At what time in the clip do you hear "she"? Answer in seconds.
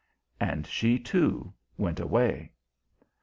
0.65-0.97